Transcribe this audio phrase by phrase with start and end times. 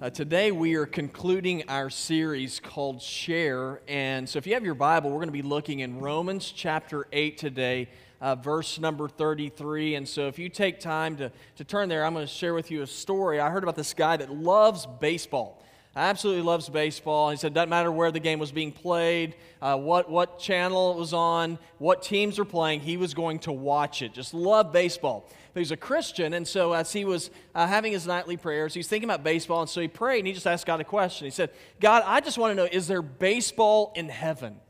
[0.00, 3.80] Uh, today we are concluding our series called Share.
[3.88, 7.08] And so if you have your Bible, we're going to be looking in Romans chapter
[7.10, 7.88] 8 today,
[8.20, 9.96] uh, verse number 33.
[9.96, 12.70] And so if you take time to, to turn there, I'm going to share with
[12.70, 13.40] you a story.
[13.40, 15.60] I heard about this guy that loves baseball.
[15.98, 17.30] Absolutely loves baseball.
[17.30, 20.96] He said, doesn't matter where the game was being played, uh, what, what channel it
[20.96, 24.12] was on, what teams were playing, he was going to watch it.
[24.12, 26.34] Just love baseball but he's a Christian.
[26.34, 29.62] And so as he was uh, having his nightly prayers, he's thinking about baseball.
[29.62, 31.24] And so he prayed and he just asked God a question.
[31.24, 34.60] He said, God, I just want to know, is there baseball in heaven?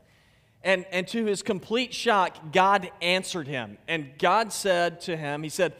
[0.63, 3.77] And, and to his complete shock, God answered him.
[3.87, 5.73] And God said to him, He said,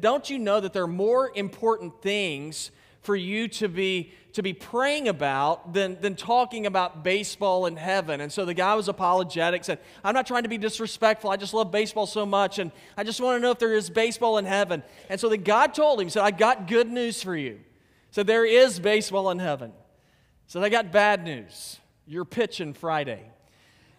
[0.00, 2.72] Don't you know that there are more important things
[3.02, 8.20] for you to be to be praying about than, than talking about baseball in heaven.
[8.20, 11.30] And so the guy was apologetic, said, I'm not trying to be disrespectful.
[11.30, 13.90] I just love baseball so much, and I just want to know if there is
[13.90, 14.82] baseball in heaven.
[15.08, 17.60] And so the God told him, said, I got good news for you.
[18.12, 19.72] So there is baseball in heaven.
[20.46, 21.78] So they got bad news.
[22.06, 23.22] You're pitching Friday.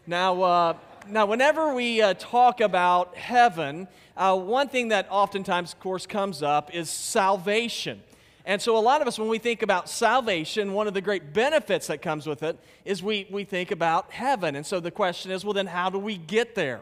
[0.07, 0.73] Now, uh,
[1.07, 6.43] now, whenever we uh, talk about heaven, uh, one thing that oftentimes, of course, comes
[6.43, 8.01] up is salvation.
[8.45, 11.33] And so, a lot of us, when we think about salvation, one of the great
[11.33, 14.55] benefits that comes with it is we, we think about heaven.
[14.55, 16.81] And so, the question is well, then, how do we get there?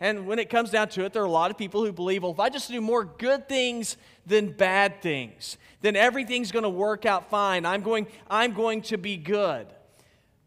[0.00, 2.22] And when it comes down to it, there are a lot of people who believe,
[2.22, 6.68] well, if I just do more good things than bad things, then everything's going to
[6.68, 7.64] work out fine.
[7.64, 9.66] I'm going, I'm going to be good.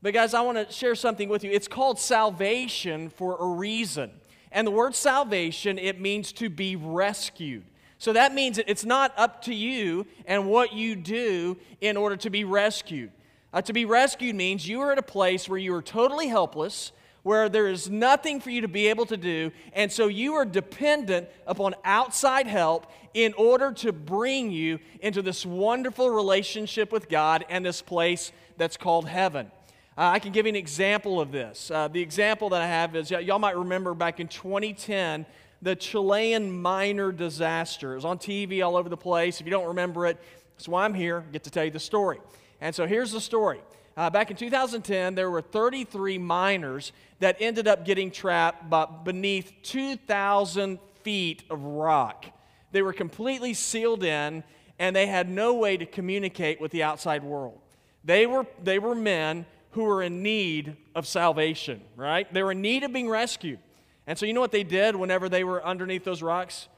[0.01, 1.51] But, guys, I want to share something with you.
[1.51, 4.11] It's called salvation for a reason.
[4.51, 7.63] And the word salvation, it means to be rescued.
[7.97, 12.29] So that means it's not up to you and what you do in order to
[12.29, 13.11] be rescued.
[13.53, 16.91] Uh, to be rescued means you are at a place where you are totally helpless,
[17.23, 20.45] where there is nothing for you to be able to do, and so you are
[20.45, 27.45] dependent upon outside help in order to bring you into this wonderful relationship with God
[27.49, 29.51] and this place that's called heaven.
[29.97, 31.71] Uh, I can give you an example of this.
[31.71, 35.25] Uh, the example that I have is y- y'all might remember back in 2010
[35.61, 37.93] the Chilean miner disaster.
[37.93, 39.39] It was on TV all over the place.
[39.39, 40.17] If you don't remember it,
[40.55, 42.19] that's why I'm here, get to tell you the story.
[42.61, 43.61] And so here's the story.
[43.95, 48.65] Uh, back in 2010, there were 33 miners that ended up getting trapped
[49.03, 52.25] beneath 2,000 feet of rock.
[52.71, 54.43] They were completely sealed in,
[54.77, 57.59] and they had no way to communicate with the outside world.
[58.03, 62.31] They were, they were men who were in need of salvation, right?
[62.31, 63.59] They were in need of being rescued.
[64.07, 66.69] And so, you know what they did whenever they were underneath those rocks?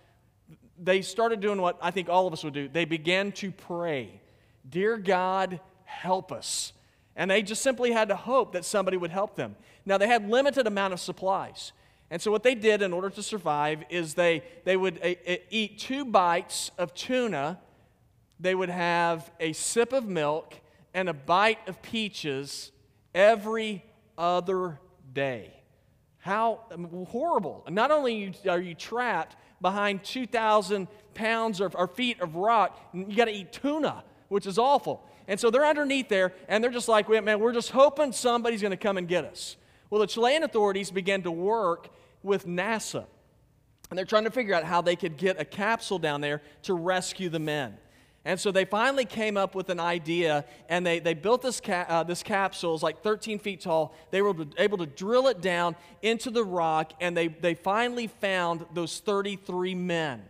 [0.82, 2.68] They started doing what I think all of us would do.
[2.68, 4.20] They began to pray,
[4.68, 6.74] Dear God, help us.
[7.16, 9.56] And they just simply had to hope that somebody would help them.
[9.86, 11.72] Now, they had limited amount of supplies.
[12.10, 15.44] And so, what they did in order to survive is they, they would a, a,
[15.52, 17.60] eat two bites of tuna,
[18.40, 20.56] they would have a sip of milk,
[20.94, 22.72] and a bite of peaches
[23.14, 23.84] every
[24.18, 24.80] other
[25.14, 25.59] day.
[26.30, 27.66] How um, horrible.
[27.72, 33.26] Not only are you trapped behind 2,000 pounds or, or feet of rock, you got
[33.26, 35.04] to eat tuna, which is awful.
[35.28, 38.70] And so they're underneath there, and they're just like, man, we're just hoping somebody's going
[38.70, 39.58] to come and get us.
[39.90, 41.90] Well, the Chilean authorities began to work
[42.22, 43.08] with NASA,
[43.90, 46.76] and they're trying to figure out how they could get a capsule down there to
[46.76, 47.76] rescue the men.
[48.26, 51.86] And so they finally came up with an idea and they, they built this, ca-
[51.88, 53.96] uh, this capsule, it's like 13 feet tall.
[54.12, 58.66] They were able to drill it down into the rock and they, they finally found
[58.74, 60.24] those 33 men.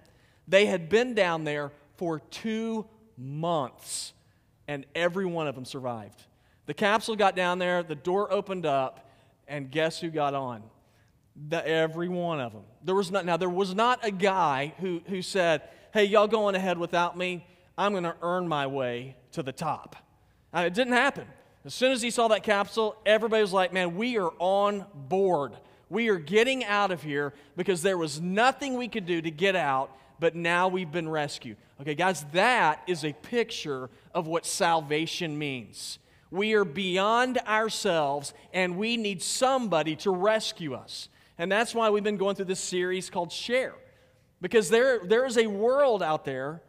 [0.47, 2.85] They had been down there for two
[3.17, 4.13] months
[4.67, 6.23] and every one of them survived.
[6.67, 9.09] The capsule got down there, the door opened up,
[9.47, 10.61] and guess who got on?
[11.49, 12.61] The, every one of them.
[12.83, 16.53] There was not, now, there was not a guy who, who said, Hey, y'all going
[16.53, 17.43] ahead without me?
[17.79, 19.95] I'm going to earn my way to the top.
[20.53, 21.25] It didn't happen.
[21.63, 25.53] As soon as he saw that capsule, everybody was like, man, we are on board.
[25.89, 29.55] We are getting out of here because there was nothing we could do to get
[29.55, 31.55] out, but now we've been rescued.
[31.79, 35.99] Okay, guys, that is a picture of what salvation means.
[36.31, 41.07] We are beyond ourselves and we need somebody to rescue us.
[41.37, 43.73] And that's why we've been going through this series called Share.
[44.41, 46.61] Because there, there is a world out there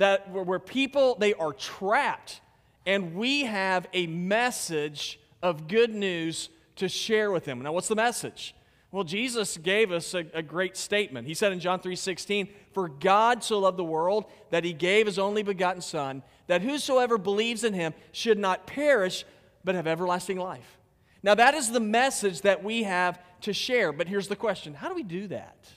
[0.00, 2.40] that where people they are trapped
[2.86, 7.60] and we have a message of good news to share with them.
[7.60, 8.54] Now what's the message?
[8.92, 11.26] Well jesus gave us a, a great statement.
[11.26, 15.18] He said in john 3.16 for god so loved the world that he gave his
[15.18, 19.26] only begotten son that whosoever believes in him should not perish
[19.64, 20.78] but have everlasting life.
[21.22, 23.92] Now that is the message that we have to share.
[23.92, 24.72] But here's the question.
[24.72, 25.68] How do we do that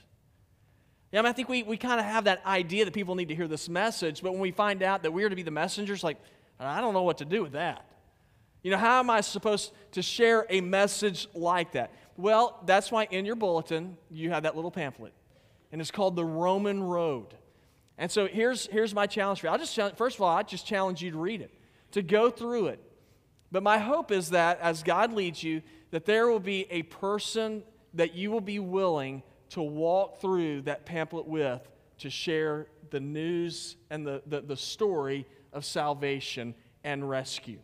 [1.13, 3.27] yeah, I, mean, I think we, we kind of have that idea that people need
[3.27, 5.51] to hear this message, but when we find out that we are to be the
[5.51, 6.17] messengers, like,
[6.59, 7.85] I don't know what to do with that.
[8.63, 11.91] You know, how am I supposed to share a message like that?
[12.17, 15.13] Well, that's why in your bulletin you have that little pamphlet,
[15.71, 17.27] and it's called The Roman Road.
[17.99, 19.51] And so here's, here's my challenge for you.
[19.51, 21.53] I'll just, first of all, I just challenge you to read it,
[21.91, 22.79] to go through it.
[23.51, 25.61] But my hope is that as God leads you,
[25.91, 27.61] that there will be a person
[27.93, 29.21] that you will be willing
[29.53, 31.61] to walk through that pamphlet with
[31.99, 37.59] to share the news and the, the, the story of salvation and rescue.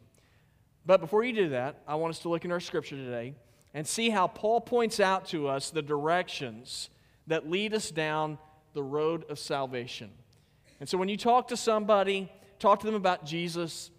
[0.86, 3.34] But before you do that, I want us to look in our scripture today
[3.74, 6.90] and see how Paul points out to us the directions
[7.28, 8.38] that lead us down
[8.74, 10.12] the road of salvation.
[10.80, 13.90] And so when you talk to somebody, talk to them about Jesus,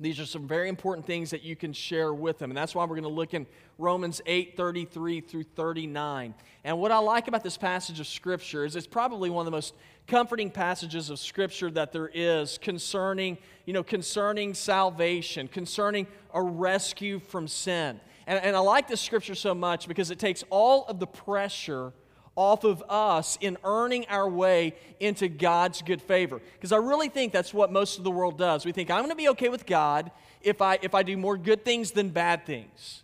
[0.00, 2.50] these are some very important things that you can share with them.
[2.50, 3.46] And that's why we're going to look in
[3.78, 6.34] Romans 8 33 through 39.
[6.64, 9.56] And what I like about this passage of Scripture is it's probably one of the
[9.56, 9.74] most
[10.06, 17.20] comforting passages of Scripture that there is concerning, you know, concerning salvation, concerning a rescue
[17.20, 18.00] from sin.
[18.26, 21.92] And, and I like this Scripture so much because it takes all of the pressure
[22.34, 26.40] off of us in earning our way into God's good favor.
[26.54, 28.64] Because I really think that's what most of the world does.
[28.64, 31.36] We think, I'm going to be okay with God if I, if I do more
[31.36, 33.02] good things than bad things.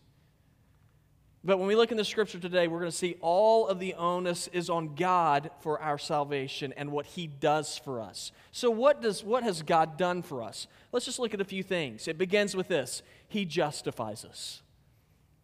[1.44, 3.94] But when we look in the scripture today, we're going to see all of the
[3.94, 8.32] onus is on God for our salvation and what He does for us.
[8.50, 10.66] So, what, does, what has God done for us?
[10.90, 12.08] Let's just look at a few things.
[12.08, 14.62] It begins with this He justifies us.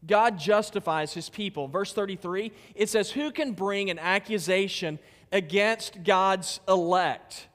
[0.06, 1.68] God justifies his people.
[1.68, 4.98] Verse 33, it says, Who can bring an accusation
[5.32, 7.48] against God's elect?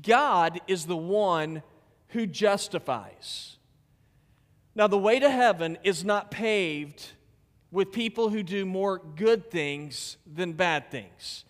[0.00, 1.62] God is the one
[2.08, 3.56] who justifies.
[4.74, 7.10] Now, the way to heaven is not paved
[7.70, 11.44] with people who do more good things than bad things.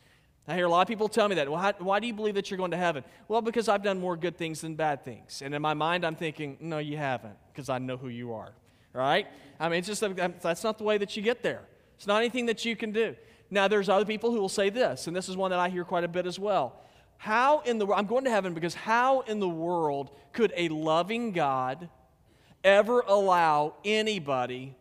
[0.48, 1.48] I hear a lot of people tell me that.
[1.48, 3.04] Well, how, why do you believe that you're going to heaven?
[3.28, 5.40] Well, because I've done more good things than bad things.
[5.40, 8.52] And in my mind, I'm thinking, no, you haven't, because I know who you are
[8.92, 9.26] right?
[9.58, 11.62] I mean, it's just um, um, that's not the way that you get there.
[11.96, 13.14] It's not anything that you can do.
[13.50, 15.84] Now, there's other people who will say this, and this is one that I hear
[15.84, 16.80] quite a bit as well.
[17.18, 20.68] How in the world I'm going to heaven because how in the world could a
[20.68, 21.88] loving God
[22.64, 24.74] ever allow anybody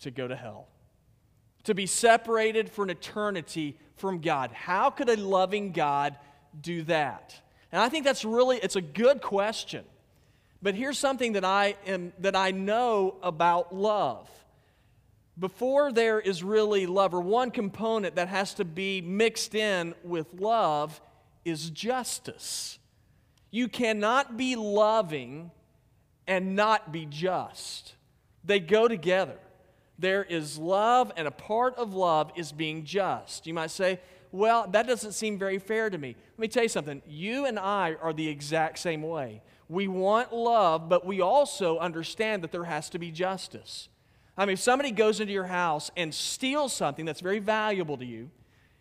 [0.00, 0.68] to go to hell?
[1.64, 4.52] To be separated for an eternity from God.
[4.52, 6.16] How could a loving God
[6.60, 7.40] do that?
[7.72, 9.84] And I think that's really it's a good question.
[10.60, 14.28] But here's something that I, am, that I know about love.
[15.38, 20.26] Before there is really love, or one component that has to be mixed in with
[20.34, 21.00] love,
[21.44, 22.78] is justice.
[23.50, 25.52] You cannot be loving
[26.26, 27.94] and not be just,
[28.44, 29.38] they go together.
[29.98, 33.46] There is love, and a part of love is being just.
[33.46, 33.98] You might say,
[34.30, 36.14] well, that doesn't seem very fair to me.
[36.32, 37.02] Let me tell you something.
[37.08, 39.42] You and I are the exact same way.
[39.68, 43.88] We want love, but we also understand that there has to be justice.
[44.36, 48.04] I mean, if somebody goes into your house and steals something that's very valuable to
[48.04, 48.30] you,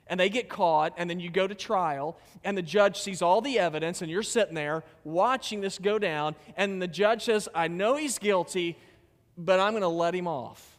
[0.10, 3.42] and they get caught, and then you go to trial, and the judge sees all
[3.42, 7.68] the evidence, and you're sitting there watching this go down, and the judge says, I
[7.68, 8.78] know he's guilty,
[9.38, 10.78] but I'm going to let him off.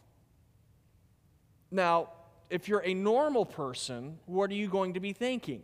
[1.70, 2.10] Now,
[2.49, 5.62] if you're a normal person, what are you going to be thinking?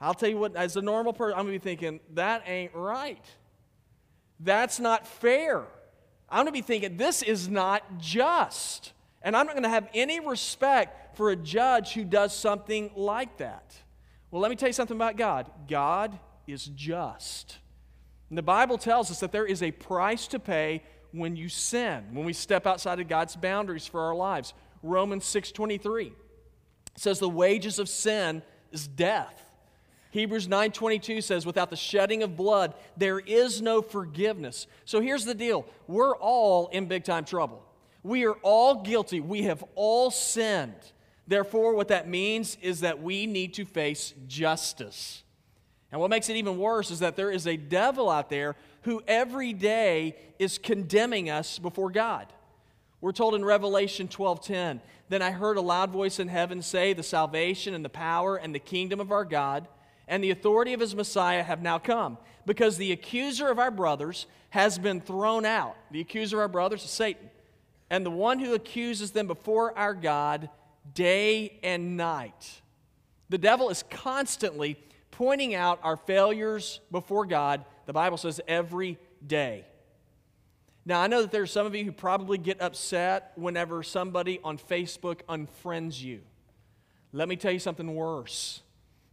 [0.00, 2.74] I'll tell you what, as a normal person, I'm going to be thinking, that ain't
[2.74, 3.24] right.
[4.40, 5.64] That's not fair.
[6.28, 8.92] I'm going to be thinking, this is not just.
[9.22, 13.38] And I'm not going to have any respect for a judge who does something like
[13.38, 13.74] that.
[14.30, 17.58] Well, let me tell you something about God God is just.
[18.28, 22.04] And the Bible tells us that there is a price to pay when you sin,
[22.12, 24.52] when we step outside of God's boundaries for our lives.
[24.82, 26.12] Romans 6:23
[26.94, 29.47] says the wages of sin is death.
[30.10, 34.66] Hebrews 9:22 says without the shedding of blood there is no forgiveness.
[34.84, 35.66] So here's the deal.
[35.86, 37.62] We're all in big time trouble.
[38.02, 39.20] We are all guilty.
[39.20, 40.92] We have all sinned.
[41.26, 45.22] Therefore what that means is that we need to face justice.
[45.92, 49.02] And what makes it even worse is that there is a devil out there who
[49.06, 52.32] every day is condemning us before God.
[53.00, 57.02] We're told in Revelation 12:10, "Then I heard a loud voice in heaven say, the
[57.02, 59.68] salvation and the power and the kingdom of our God
[60.08, 64.26] and the authority of his Messiah have now come, because the accuser of our brothers
[64.50, 65.76] has been thrown out.
[65.90, 67.30] The accuser of our brothers is Satan,
[67.90, 70.48] and the one who accuses them before our God
[70.94, 72.62] day and night.
[73.28, 74.78] The devil is constantly
[75.10, 79.64] pointing out our failures before God, the Bible says, every day.
[80.86, 84.56] Now, I know that there's some of you who probably get upset whenever somebody on
[84.56, 86.20] Facebook unfriends you.
[87.12, 88.62] Let me tell you something worse.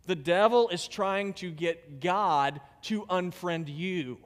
[0.05, 4.19] The devil is trying to get God to unfriend you.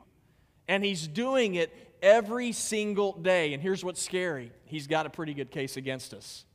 [0.67, 3.53] And he's doing it every single day.
[3.53, 6.45] And here's what's scary he's got a pretty good case against us.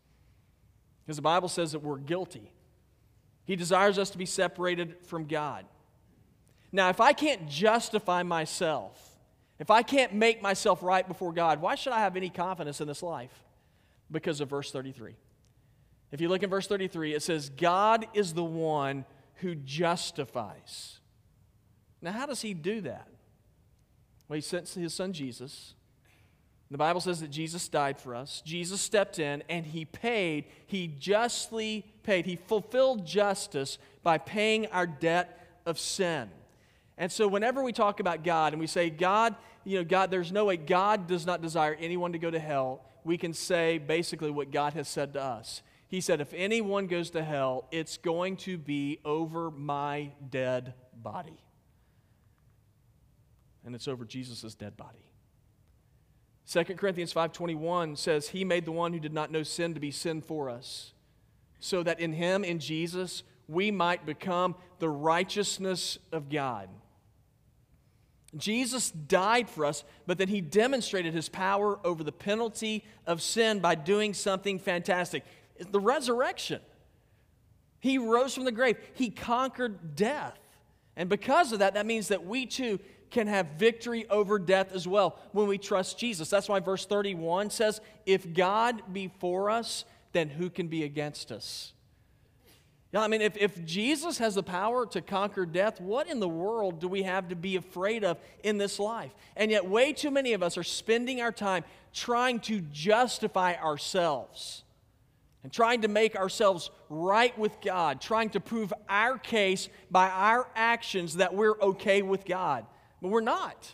[1.05, 2.51] Because the Bible says that we're guilty.
[3.45, 5.67] He desires us to be separated from God.
[6.73, 9.01] Now, if I can't justify myself,
[9.59, 12.89] if I can't make myself right before God, why should I have any confidence in
[12.89, 13.33] this life?
[14.11, 15.15] Because of verse 33.
[16.11, 19.05] If you look in verse 33, it says, God is the one
[19.37, 20.99] who justifies.
[22.01, 23.09] Now, how does he do that?
[24.29, 25.75] Well, he sent his son Jesus.
[26.71, 28.43] The Bible says that Jesus died for us.
[28.45, 34.87] Jesus stepped in and he paid, he justly paid, he fulfilled justice by paying our
[34.87, 36.31] debt of sin.
[36.97, 40.33] And so, whenever we talk about God and we say, God, you know, God, there's
[40.33, 44.31] no way God does not desire anyone to go to hell, we can say basically
[44.31, 45.63] what God has said to us.
[45.89, 51.39] He said, if anyone goes to hell, it's going to be over my dead body.
[53.65, 55.05] And it's over Jesus' dead body.
[56.51, 59.91] 2 Corinthians 5:21 says he made the one who did not know sin to be
[59.91, 60.93] sin for us
[61.59, 66.69] so that in him in Jesus we might become the righteousness of God.
[68.37, 73.61] Jesus died for us, but then he demonstrated his power over the penalty of sin
[73.61, 75.25] by doing something fantastic
[75.59, 76.61] the resurrection.
[77.81, 80.39] He rose from the grave, he conquered death.
[80.97, 82.79] And because of that, that means that we too
[83.11, 86.31] can have victory over death as well when we trust Jesus.
[86.31, 91.31] That's why verse 31 says, If God be for us, then who can be against
[91.31, 91.73] us?
[92.93, 96.29] Yeah, I mean, if, if Jesus has the power to conquer death, what in the
[96.29, 99.13] world do we have to be afraid of in this life?
[99.37, 104.64] And yet, way too many of us are spending our time trying to justify ourselves
[105.45, 110.49] and trying to make ourselves right with God, trying to prove our case by our
[110.57, 112.67] actions that we're okay with God.
[113.01, 113.73] But we're not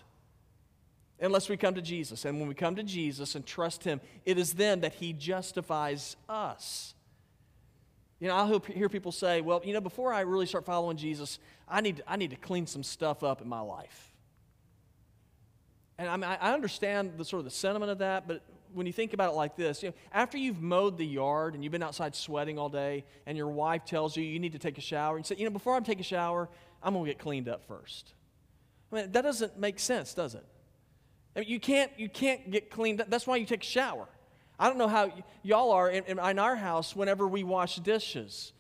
[1.21, 2.25] unless we come to Jesus.
[2.25, 6.17] And when we come to Jesus and trust Him, it is then that He justifies
[6.29, 6.95] us.
[8.19, 11.39] You know, I'll hear people say, well, you know, before I really start following Jesus,
[11.69, 14.15] I need, I need to clean some stuff up in my life.
[15.99, 18.43] And I, mean, I understand the sort of the sentiment of that, but
[18.75, 21.63] when you think about it like this, you know, after you've mowed the yard and
[21.63, 24.79] you've been outside sweating all day, and your wife tells you you need to take
[24.79, 26.49] a shower, and you say, you know, before I take a shower,
[26.83, 28.15] I'm going to get cleaned up first.
[28.93, 30.45] I mean, that doesn't make sense, does it?
[31.37, 33.11] I mean, you can't, you can't get cleaned up.
[33.11, 34.09] That's why you take a shower.
[34.59, 38.53] I don't know how y- y'all are in, in our house whenever we wash dishes.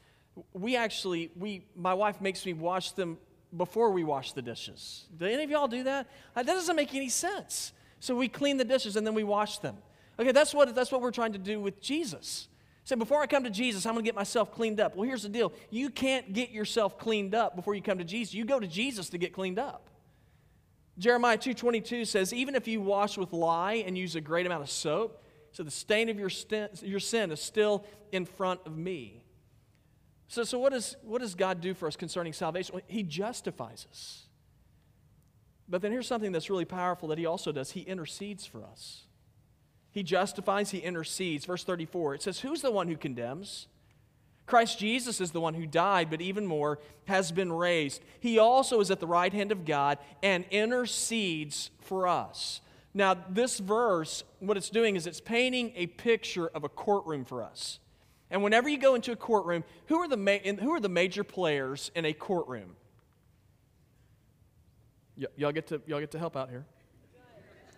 [0.52, 3.18] We actually, we, my wife makes me wash them
[3.56, 5.06] before we wash the dishes.
[5.16, 6.06] Do any of y'all do that?
[6.34, 7.72] That doesn't make any sense.
[7.98, 9.76] So we clean the dishes and then we wash them.
[10.20, 12.48] Okay, that's what, that's what we're trying to do with Jesus.
[12.84, 14.94] Say, before I come to Jesus, I'm going to get myself cleaned up.
[14.94, 18.34] Well, here's the deal you can't get yourself cleaned up before you come to Jesus.
[18.34, 19.88] You go to Jesus to get cleaned up.
[20.98, 24.68] Jeremiah 2.22 says, even if you wash with lye and use a great amount of
[24.68, 26.30] soap, so the stain of your,
[26.82, 29.22] your sin is still in front of me.
[30.28, 32.74] So, so what, is, what does God do for us concerning salvation?
[32.74, 34.26] Well, he justifies us.
[35.66, 37.70] But then here's something that's really powerful that he also does.
[37.70, 39.04] He intercedes for us.
[39.92, 41.44] He justifies, he intercedes.
[41.44, 43.66] Verse 34, it says, Who's the one who condemns?
[44.46, 48.02] Christ Jesus is the one who died, but even more, has been raised.
[48.18, 52.60] He also is at the right hand of God and intercedes for us.
[52.92, 57.42] Now, this verse, what it's doing is it's painting a picture of a courtroom for
[57.42, 57.78] us.
[58.30, 61.22] And whenever you go into a courtroom, who are the, ma- who are the major
[61.22, 62.76] players in a courtroom?
[65.16, 66.64] Y- y'all, get to, y'all get to help out here.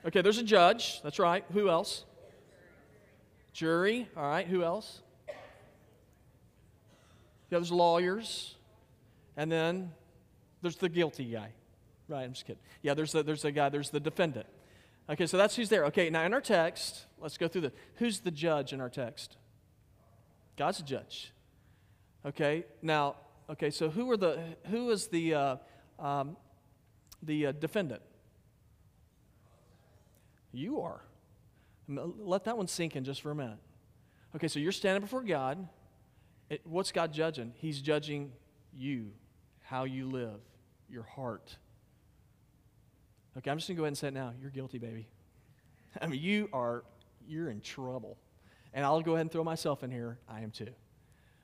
[0.04, 1.00] Okay, there's a judge.
[1.02, 1.44] That's right.
[1.52, 2.04] Who else?
[3.52, 4.08] Jury.
[4.16, 4.46] All right.
[4.46, 5.00] Who else?
[5.28, 8.56] Yeah, there's lawyers.
[9.36, 9.92] And then
[10.60, 11.50] there's the guilty guy.
[12.08, 12.62] Right, I'm just kidding.
[12.82, 14.46] Yeah, there's the, there's the guy, there's the defendant.
[15.08, 15.86] Okay, so that's who's there.
[15.86, 17.72] Okay, now in our text, let's go through the.
[17.96, 19.36] Who's the judge in our text?
[20.56, 21.32] God's the judge.
[22.24, 23.16] Okay, now,
[23.50, 24.38] okay, so who are the
[24.70, 25.56] who is the uh,
[25.98, 26.36] um,
[27.22, 28.02] the uh, defendant?
[30.52, 31.02] You are.
[31.88, 33.58] Let that one sink in just for a minute.
[34.36, 35.68] Okay, so you're standing before God.
[36.48, 37.52] It, what's God judging?
[37.56, 38.32] He's judging
[38.74, 39.10] you,
[39.60, 40.40] how you live,
[40.88, 41.56] your heart.
[43.36, 44.32] Okay, I'm just going to go ahead and say it now.
[44.40, 45.08] You're guilty, baby.
[46.00, 46.84] I mean, you are,
[47.26, 48.18] you're in trouble.
[48.74, 50.18] And I'll go ahead and throw myself in here.
[50.28, 50.68] I am too.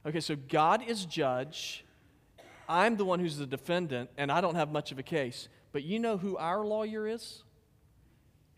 [0.07, 1.85] Okay, so God is judge.
[2.69, 5.49] I'm the one who's the defendant, and I don't have much of a case.
[5.73, 7.43] But you know who our lawyer is?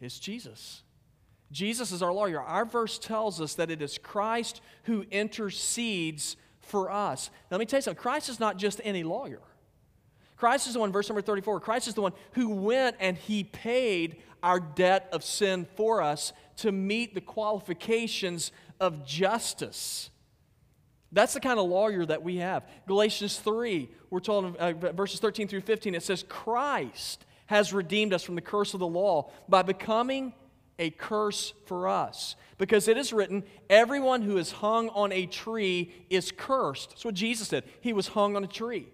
[0.00, 0.82] It's Jesus.
[1.52, 2.40] Jesus is our lawyer.
[2.40, 7.30] Our verse tells us that it is Christ who intercedes for us.
[7.50, 9.40] Now, let me tell you something Christ is not just any lawyer.
[10.36, 13.44] Christ is the one, verse number 34, Christ is the one who went and he
[13.44, 20.08] paid our debt of sin for us to meet the qualifications of justice.
[21.12, 22.66] That's the kind of lawyer that we have.
[22.86, 28.22] Galatians 3, we're told uh, verses 13 through 15, it says, Christ has redeemed us
[28.22, 30.32] from the curse of the law by becoming
[30.78, 32.36] a curse for us.
[32.58, 36.90] Because it is written, everyone who is hung on a tree is cursed.
[36.90, 37.64] That's what Jesus said.
[37.80, 38.86] He was hung on a tree.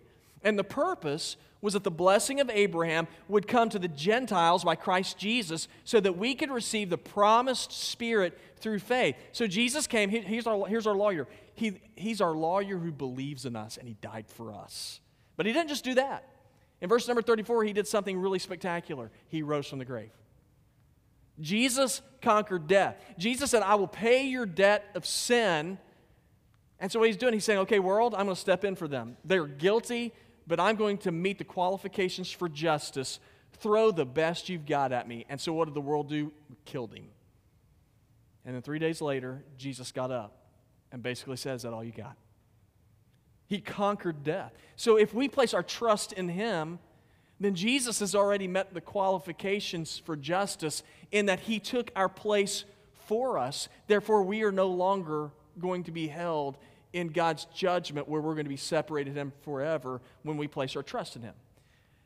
[0.42, 4.74] And the purpose was that the blessing of Abraham would come to the Gentiles by
[4.74, 9.16] Christ Jesus so that we could receive the promised Spirit through faith.
[9.32, 11.28] So Jesus came, he, here's, our, here's our lawyer.
[11.52, 15.00] He, he's our lawyer who believes in us and he died for us.
[15.36, 16.26] But he didn't just do that.
[16.80, 19.10] In verse number 34, he did something really spectacular.
[19.28, 20.10] He rose from the grave.
[21.40, 22.96] Jesus conquered death.
[23.18, 25.78] Jesus said, I will pay your debt of sin.
[26.78, 28.88] And so what he's doing, he's saying, okay, world, I'm going to step in for
[28.88, 29.16] them.
[29.24, 30.12] They're guilty,
[30.46, 33.20] but I'm going to meet the qualifications for justice.
[33.58, 35.24] Throw the best you've got at me.
[35.28, 36.32] And so what did the world do?
[36.64, 37.08] Killed him.
[38.44, 40.36] And then three days later, Jesus got up
[40.92, 42.16] and basically says, that all you got?
[43.46, 44.52] He conquered death.
[44.76, 46.78] So if we place our trust in him,
[47.38, 52.64] then Jesus has already met the qualifications for justice in that he took our place
[53.06, 53.68] for us.
[53.86, 56.56] Therefore, we are no longer going to be held
[56.92, 60.82] in God's judgment where we're going to be separated him forever when we place our
[60.82, 61.34] trust in him.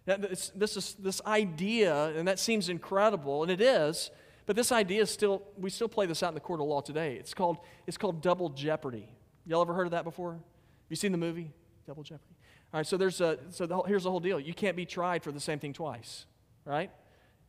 [0.06, 4.10] Now, this, this, is, this idea, and that seems incredible, and it is,
[4.46, 6.80] but this idea is still, we still play this out in the court of law
[6.80, 7.14] today.
[7.14, 9.08] It's called, it's called double jeopardy.
[9.46, 10.40] Y'all ever heard of that before?
[10.90, 11.50] You seen the movie,
[11.86, 12.34] Double Jeopardy?
[12.74, 14.38] All right, so, there's a, so the whole, here's the whole deal.
[14.38, 16.26] You can't be tried for the same thing twice,
[16.64, 16.90] right?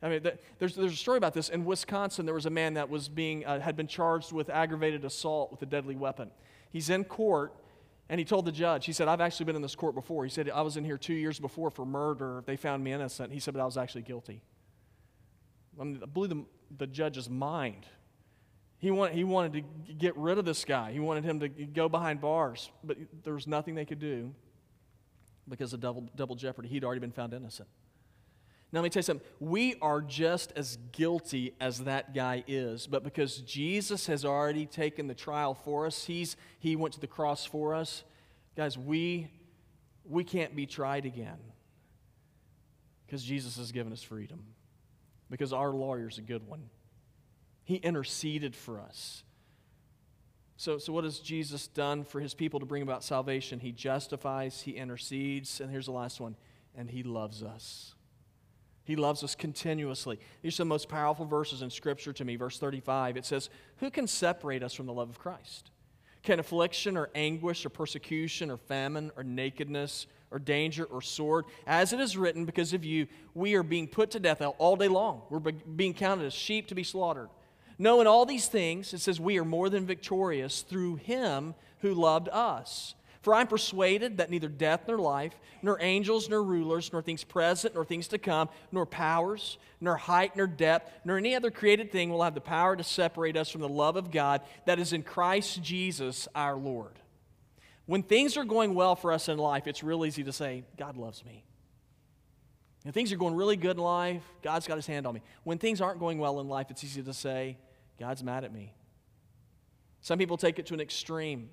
[0.02, 1.48] I mean, the, there's, there's a story about this.
[1.48, 5.04] In Wisconsin, there was a man that was being, uh, had been charged with aggravated
[5.04, 6.30] assault with a deadly weapon.
[6.70, 7.52] He's in court,
[8.08, 10.24] and he told the judge, he said, I've actually been in this court before.
[10.24, 12.42] He said, I was in here two years before for murder.
[12.46, 13.32] They found me innocent.
[13.32, 14.42] He said, but I was actually guilty.
[15.80, 16.44] I, mean, blew the,
[16.78, 17.86] the judge's mind.
[18.82, 20.90] He, want, he wanted to get rid of this guy.
[20.90, 24.34] He wanted him to go behind bars, but there was nothing they could do
[25.48, 26.66] because of double, double jeopardy.
[26.66, 27.68] He'd already been found innocent.
[28.72, 29.26] Now, let me tell you something.
[29.38, 35.06] We are just as guilty as that guy is, but because Jesus has already taken
[35.06, 38.02] the trial for us, he's, he went to the cross for us,
[38.56, 39.28] guys, we,
[40.04, 41.38] we can't be tried again
[43.06, 44.42] because Jesus has given us freedom,
[45.30, 46.62] because our lawyer's a good one.
[47.64, 49.22] He interceded for us.
[50.56, 53.58] So, so what has Jesus done for his people to bring about salvation?
[53.58, 56.36] He justifies, he intercedes, and here's the last one,
[56.76, 57.94] and he loves us.
[58.84, 60.18] He loves us continuously.
[60.42, 62.36] These are the most powerful verses in Scripture to me.
[62.36, 63.48] Verse 35, it says,
[63.78, 65.70] Who can separate us from the love of Christ?
[66.22, 71.44] Can affliction or anguish or persecution or famine or nakedness or danger or sword?
[71.66, 74.88] As it is written, because of you, we are being put to death all day
[74.88, 75.22] long.
[75.28, 77.28] We're being counted as sheep to be slaughtered.
[77.78, 82.28] Knowing all these things, it says, we are more than victorious through him who loved
[82.30, 82.94] us.
[83.22, 85.32] For I'm persuaded that neither death nor life,
[85.62, 90.36] nor angels nor rulers, nor things present nor things to come, nor powers, nor height
[90.36, 93.60] nor depth, nor any other created thing will have the power to separate us from
[93.60, 96.98] the love of God that is in Christ Jesus our Lord.
[97.86, 100.96] When things are going well for us in life, it's real easy to say, God
[100.96, 101.44] loves me.
[102.82, 105.22] When things are going really good in life, God's got his hand on me.
[105.44, 107.56] When things aren't going well in life, it's easy to say,
[107.98, 108.74] God's mad at me.
[110.00, 111.50] Some people take it to an extreme.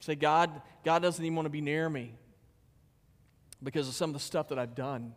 [0.00, 2.14] Say, God, God doesn't even want to be near me
[3.62, 5.12] because of some of the stuff that I've done,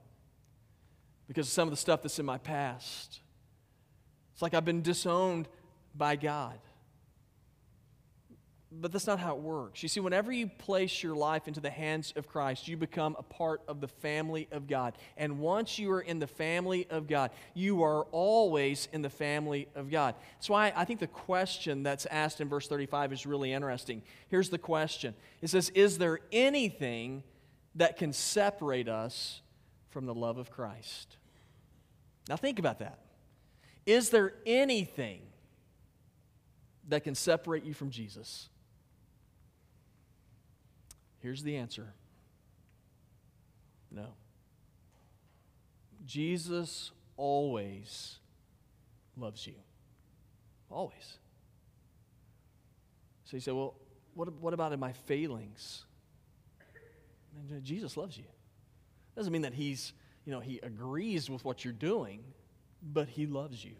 [1.27, 3.21] because of some of the stuff that's in my past.
[4.33, 5.47] It's like I've been disowned
[5.95, 6.59] by God.
[8.73, 9.83] But that's not how it works.
[9.83, 13.23] You see, whenever you place your life into the hands of Christ, you become a
[13.23, 14.93] part of the family of God.
[15.17, 19.67] And once you are in the family of God, you are always in the family
[19.75, 20.15] of God.
[20.35, 24.03] That's why I think the question that's asked in verse 35 is really interesting.
[24.29, 27.23] Here's the question It says, Is there anything
[27.75, 29.41] that can separate us
[29.89, 31.17] from the love of Christ?
[32.29, 32.99] Now think about that.
[33.85, 35.23] Is there anything
[36.87, 38.47] that can separate you from Jesus?
[41.21, 41.93] Here's the answer
[43.91, 44.07] no.
[46.05, 48.17] Jesus always
[49.17, 49.53] loves you.
[50.69, 51.17] Always.
[53.25, 53.75] So you say, well,
[54.13, 55.83] what, what about in my failings?
[57.61, 58.23] Jesus loves you.
[59.15, 59.93] Doesn't mean that he's,
[60.25, 62.23] you know, he agrees with what you're doing,
[62.81, 63.75] but he loves you.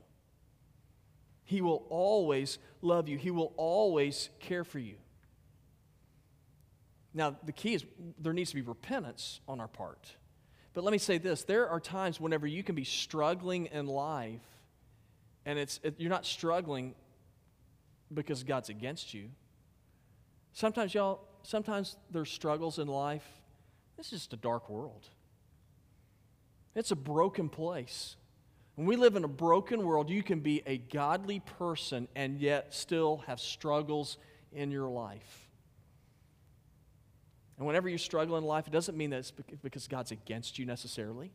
[1.43, 3.17] He will always love you.
[3.17, 4.95] He will always care for you.
[7.13, 7.85] Now, the key is
[8.19, 10.15] there needs to be repentance on our part.
[10.73, 14.41] But let me say this there are times whenever you can be struggling in life,
[15.45, 16.95] and it's, it, you're not struggling
[18.13, 19.29] because God's against you.
[20.53, 23.25] Sometimes, y'all, sometimes there's struggles in life.
[23.97, 25.07] This is just a dark world.
[26.75, 28.15] It's a broken place.
[28.75, 32.73] When we live in a broken world, you can be a godly person and yet
[32.73, 34.17] still have struggles
[34.53, 35.50] in your life.
[37.61, 40.65] And whenever you struggle in life, it doesn't mean that it's because God's against you
[40.65, 41.29] necessarily.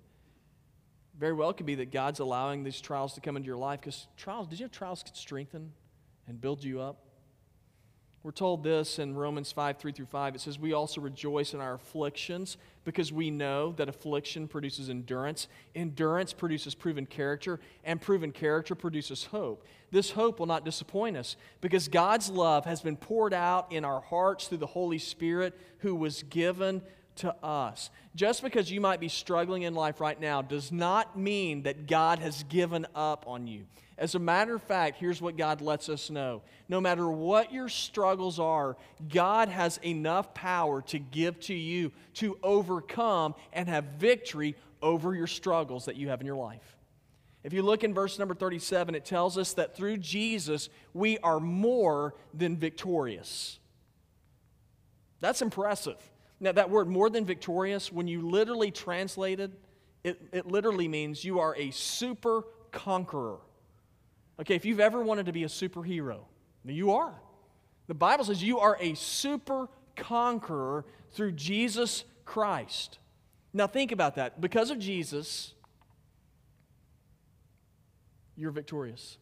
[1.16, 4.08] Very well, could be that God's allowing these trials to come into your life because
[4.16, 5.70] trials, did you know trials can strengthen
[6.26, 7.05] and build you up?
[8.26, 10.34] We're told this in Romans 5 3 through 5.
[10.34, 15.46] It says, We also rejoice in our afflictions because we know that affliction produces endurance.
[15.76, 19.64] Endurance produces proven character, and proven character produces hope.
[19.92, 24.00] This hope will not disappoint us because God's love has been poured out in our
[24.00, 26.82] hearts through the Holy Spirit who was given
[27.16, 27.90] to us.
[28.14, 32.18] Just because you might be struggling in life right now does not mean that God
[32.18, 33.66] has given up on you.
[33.98, 36.42] As a matter of fact, here's what God lets us know.
[36.68, 38.76] No matter what your struggles are,
[39.08, 45.26] God has enough power to give to you to overcome and have victory over your
[45.26, 46.76] struggles that you have in your life.
[47.42, 51.40] If you look in verse number 37, it tells us that through Jesus, we are
[51.40, 53.58] more than victorious.
[55.20, 55.96] That's impressive.
[56.38, 59.52] Now, that word more than victorious, when you literally translate it,
[60.04, 63.38] it, it literally means you are a super conqueror.
[64.40, 66.20] Okay, if you've ever wanted to be a superhero,
[66.64, 67.14] you are.
[67.86, 72.98] The Bible says you are a super conqueror through Jesus Christ.
[73.52, 74.40] Now, think about that.
[74.40, 75.54] Because of Jesus,
[78.36, 79.16] you're victorious.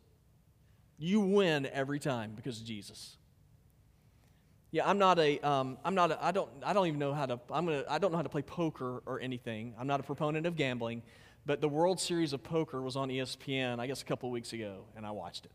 [0.98, 3.16] You win every time because of Jesus.
[4.74, 7.26] Yeah, I'm not a, um, I'm not a, I don't, I don't even know how
[7.26, 9.72] to, I'm gonna, I don't know how to play poker or anything.
[9.78, 11.04] I'm not a proponent of gambling,
[11.46, 14.86] but the World Series of Poker was on ESPN, I guess a couple weeks ago,
[14.96, 15.52] and I watched it.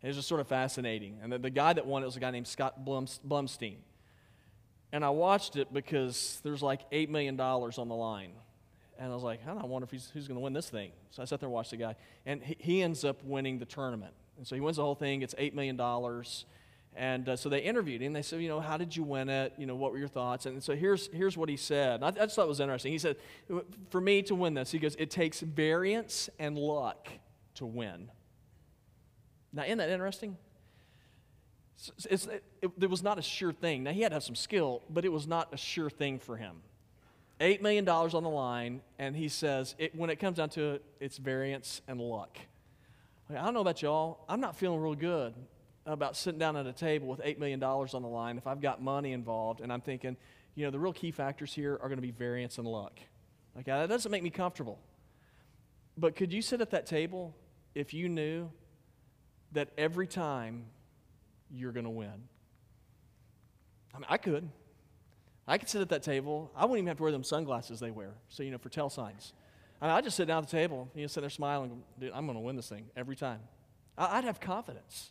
[0.00, 1.18] It was just sort of fascinating.
[1.20, 3.78] And the, the guy that won it was a guy named Scott Blumstein.
[4.92, 8.30] And I watched it because there's like $8 million on the line.
[8.96, 10.92] And I was like, I, don't wonder if he's, who's going to win this thing.
[11.10, 11.96] So I sat there and watched the guy.
[12.24, 14.14] And he, he ends up winning the tournament.
[14.38, 15.76] And so he wins the whole thing, gets $8 million.
[16.96, 18.12] And uh, so they interviewed him.
[18.12, 19.54] They said, you know, how did you win it?
[19.56, 20.46] You know, what were your thoughts?
[20.46, 22.02] And so here's, here's what he said.
[22.02, 22.92] I, I just thought it was interesting.
[22.92, 23.16] He said,
[23.90, 27.08] for me to win this, he goes, it takes variance and luck
[27.54, 28.10] to win.
[29.52, 30.36] Now, isn't that interesting?
[32.06, 33.84] It's, it, it, it was not a sure thing.
[33.84, 36.36] Now, he had to have some skill, but it was not a sure thing for
[36.36, 36.56] him.
[37.40, 40.84] $8 million on the line, and he says, it, when it comes down to it,
[41.00, 42.38] it's variance and luck.
[43.30, 44.24] I don't know about y'all.
[44.28, 45.34] I'm not feeling real good
[45.86, 48.82] about sitting down at a table with $8 million on the line if I've got
[48.82, 50.16] money involved and I'm thinking,
[50.54, 52.98] you know, the real key factors here are going to be variance and luck.
[53.58, 54.78] Okay, that doesn't make me comfortable.
[55.96, 57.34] But could you sit at that table
[57.74, 58.50] if you knew
[59.52, 60.66] that every time
[61.50, 62.28] you're going to win?
[63.94, 64.48] I mean, I could.
[65.48, 66.50] I could sit at that table.
[66.54, 68.88] I wouldn't even have to wear them sunglasses they wear, so, you know, for tell
[68.88, 69.32] signs.
[69.80, 72.12] I mean, I'd just sit down at the table, you know, sit there smiling, dude,
[72.14, 73.40] I'm going to win this thing every time.
[73.98, 75.10] I'd have confidence.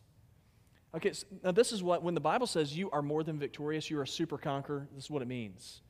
[0.96, 3.90] Okay, so now this is what, when the Bible says you are more than victorious,
[3.90, 5.82] you're a super conqueror, this is what it means.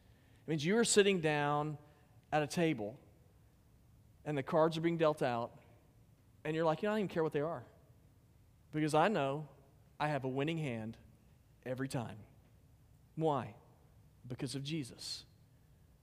[0.45, 1.77] It means you are sitting down
[2.31, 2.99] at a table
[4.25, 5.51] and the cards are being dealt out,
[6.43, 7.63] and you're like, you know, I don't even care what they are.
[8.73, 9.47] Because I know
[9.99, 10.97] I have a winning hand
[11.65, 12.17] every time.
[13.15, 13.55] Why?
[14.27, 15.23] Because of Jesus.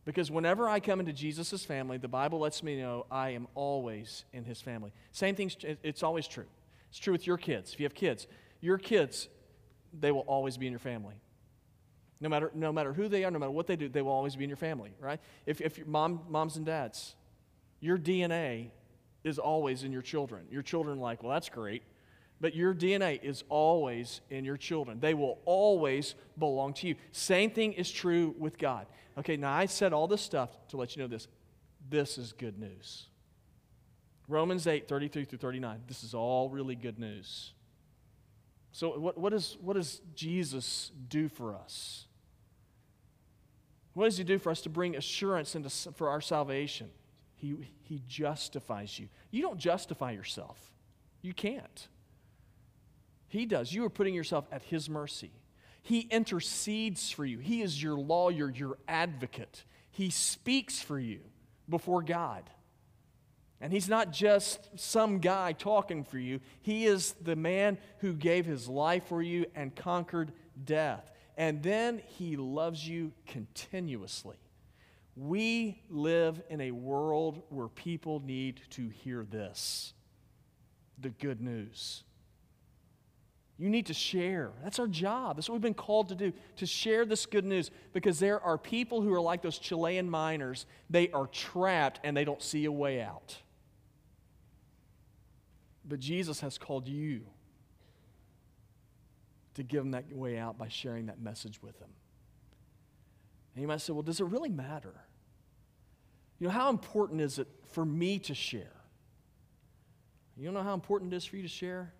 [0.04, 4.24] Because whenever I come into Jesus' family, the Bible lets me know I am always
[4.32, 4.92] in his family.
[5.12, 5.50] Same thing,
[5.82, 6.46] it's always true.
[6.90, 7.72] It's true with your kids.
[7.72, 8.26] If you have kids,
[8.60, 9.28] your kids,
[9.92, 11.14] they will always be in your family.
[12.20, 14.36] No matter, no matter who they are, no matter what they do, they will always
[14.36, 15.20] be in your family, right?
[15.44, 17.14] If, if your mom, moms and dads,
[17.80, 18.70] your DNA
[19.22, 20.46] is always in your children.
[20.50, 21.82] Your children like, well, that's great.
[22.40, 25.00] But your DNA is always in your children.
[25.00, 26.96] They will always belong to you.
[27.12, 28.86] Same thing is true with God.
[29.18, 31.28] Okay, now I said all this stuff to let you know this.
[31.88, 33.06] This is good news.
[34.28, 35.82] Romans 8, 33 through 39.
[35.86, 37.52] This is all really good news.
[38.76, 42.04] So, what, what, is, what does Jesus do for us?
[43.94, 46.90] What does he do for us to bring assurance into, for our salvation?
[47.36, 49.08] He, he justifies you.
[49.30, 50.74] You don't justify yourself,
[51.22, 51.88] you can't.
[53.28, 53.72] He does.
[53.72, 55.32] You are putting yourself at his mercy.
[55.80, 59.64] He intercedes for you, he is your lawyer, your advocate.
[59.90, 61.20] He speaks for you
[61.66, 62.42] before God.
[63.60, 68.44] And he's not just some guy talking for you, he is the man who gave
[68.44, 71.10] his life for you and conquered death.
[71.36, 74.36] And then he loves you continuously.
[75.16, 79.94] We live in a world where people need to hear this
[80.98, 82.04] the good news.
[83.58, 84.50] You need to share.
[84.62, 85.36] That's our job.
[85.36, 88.58] That's what we've been called to do, to share this good news because there are
[88.58, 90.66] people who are like those Chilean miners.
[90.90, 93.36] They are trapped and they don't see a way out.
[95.88, 97.22] But Jesus has called you
[99.54, 101.90] to give them that way out by sharing that message with them.
[103.54, 104.94] And you might say, well, does it really matter?
[106.38, 108.72] You know, how important is it for me to share?
[110.36, 111.94] You don't know how important it is for you to share?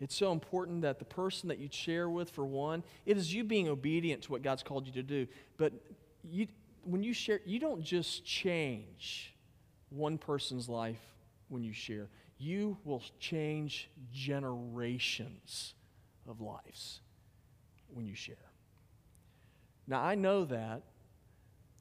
[0.00, 3.44] It's so important that the person that you share with, for one, it is you
[3.44, 5.26] being obedient to what God's called you to do.
[5.58, 5.72] But
[6.22, 6.46] you,
[6.84, 9.34] when you share, you don't just change
[9.90, 11.00] one person's life
[11.48, 15.74] when you share, you will change generations
[16.28, 17.00] of lives
[17.88, 18.36] when you share.
[19.86, 20.82] Now, I know that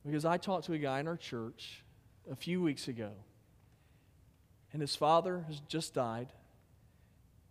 [0.05, 1.83] because I talked to a guy in our church
[2.31, 3.11] a few weeks ago,
[4.71, 6.31] and his father has just died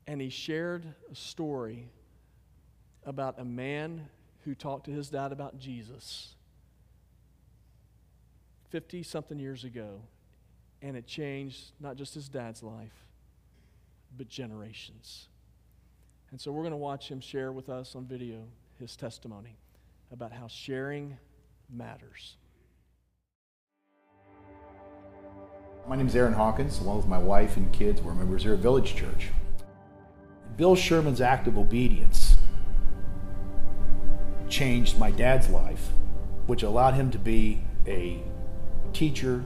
[0.06, 1.88] and he shared a story
[3.04, 4.08] about a man
[4.44, 6.34] who talked to his dad about Jesus
[8.70, 10.00] 50 something years ago,
[10.84, 13.06] and it changed not just his dad's life,
[14.18, 15.28] but generations.
[16.30, 18.44] And so we're going to watch him share with us on video
[18.78, 19.56] his testimony
[20.12, 21.16] about how sharing
[21.70, 22.36] matters.
[25.88, 28.02] My name is Aaron Hawkins, along with my wife and kids.
[28.02, 29.30] We're members here at Village Church.
[30.58, 32.36] Bill Sherman's act of obedience
[34.50, 35.88] changed my dad's life,
[36.46, 38.22] which allowed him to be a
[38.92, 39.44] teacher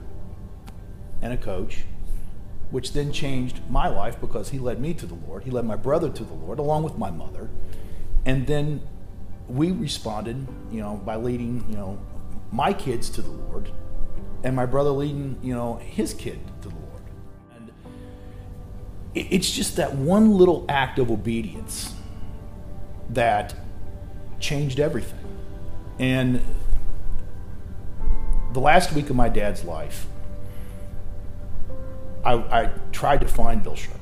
[1.21, 1.83] and a coach,
[2.71, 5.43] which then changed my life because he led me to the Lord.
[5.43, 7.49] He led my brother to the Lord, along with my mother.
[8.25, 8.81] And then
[9.47, 11.99] we responded, you know, by leading, you know,
[12.51, 13.71] my kids to the Lord,
[14.43, 17.03] and my brother leading, you know, his kid to the Lord
[17.55, 17.71] And
[19.13, 21.93] it's just that one little act of obedience
[23.09, 23.55] that
[24.39, 25.19] changed everything.
[25.97, 26.41] And
[28.53, 30.07] the last week of my dad's life,
[32.23, 33.99] I, I tried to find Bill Sherman.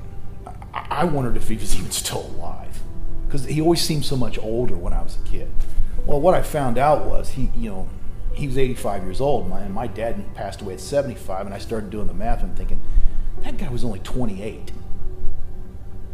[0.74, 2.82] I, I wondered if he was even still alive
[3.26, 5.52] because he always seemed so much older when I was a kid.
[6.06, 7.90] Well, what I found out was he, you know,
[8.34, 11.90] he was 85 years old, and my dad passed away at 75, and I started
[11.90, 12.82] doing the math and thinking,
[13.42, 14.72] that guy was only 28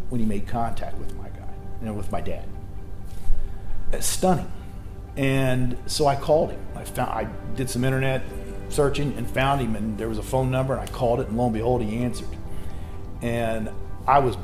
[0.09, 2.45] when he made contact with my guy, you know, with my dad.
[3.99, 4.51] Stunning.
[5.15, 6.65] And so I called him.
[6.75, 8.23] I found I did some internet
[8.73, 11.37] searching and found him, and there was a phone number, and I called it, and
[11.37, 12.27] lo and behold, he answered.
[13.21, 13.69] And
[14.07, 14.37] I was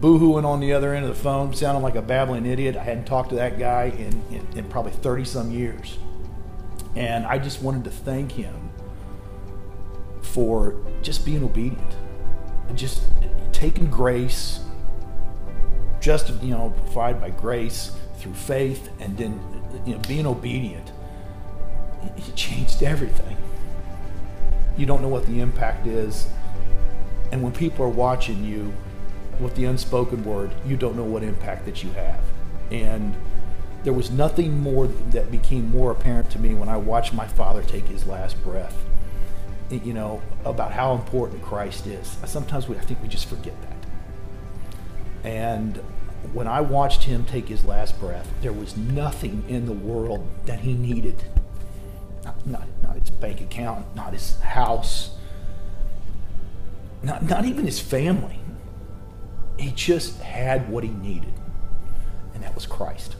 [0.00, 2.76] boohooing on the other end of the phone, sounding like a babbling idiot.
[2.76, 5.98] I hadn't talked to that guy in, in, in probably 30 some years.
[6.96, 8.70] And I just wanted to thank him
[10.22, 11.96] for just being obedient,
[12.74, 13.02] just
[13.52, 14.60] taking grace
[16.04, 19.40] just you know provided by grace through faith and then
[19.86, 20.92] you know being obedient
[22.02, 23.36] it changed everything
[24.76, 26.26] you don't know what the impact is.
[27.32, 28.72] And when people are watching you
[29.40, 32.20] with the unspoken word you don't know what impact that you have.
[32.70, 33.14] And
[33.82, 37.62] there was nothing more that became more apparent to me when i watched my father
[37.62, 38.74] take his last breath
[39.70, 42.16] you know about how important christ is.
[42.26, 45.28] Sometimes we, i think we just forget that.
[45.28, 45.80] And
[46.32, 50.60] when I watched him take his last breath, there was nothing in the world that
[50.60, 51.24] he needed.
[52.24, 55.10] Not, not, not his bank account, not his house,
[57.02, 58.38] not, not even his family.
[59.58, 61.32] He just had what he needed,
[62.34, 63.16] and that was Christ.